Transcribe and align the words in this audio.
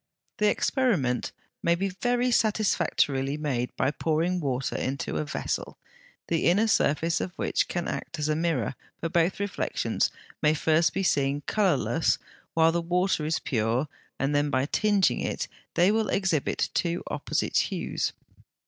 The 0.39 0.49
experiment 0.49 1.31
may 1.61 1.75
be 1.75 1.89
very 1.89 2.31
satisfactorily 2.31 3.37
made 3.37 3.69
by 3.75 3.91
pouring 3.91 4.39
water 4.39 4.75
into 4.75 5.17
a 5.17 5.25
vessel, 5.25 5.77
the 6.27 6.45
inner 6.47 6.65
surface 6.65 7.21
of 7.21 7.33
which 7.35 7.67
can 7.67 7.87
act 7.87 8.17
as 8.17 8.27
a 8.27 8.35
mirror; 8.35 8.73
for 8.99 9.09
both 9.09 9.39
reflections 9.39 10.09
may 10.41 10.55
first 10.55 10.91
be 10.95 11.03
seen 11.03 11.41
colourless 11.41 12.17
while 12.55 12.71
the 12.71 12.81
water 12.81 13.25
is 13.27 13.37
pure, 13.37 13.87
and 14.17 14.33
then 14.33 14.49
by 14.49 14.65
tinging 14.65 15.19
it, 15.19 15.47
they 15.75 15.91
will 15.91 16.09
exhibit 16.09 16.71
two 16.73 17.03
opposite 17.05 17.57
hues. 17.69 18.11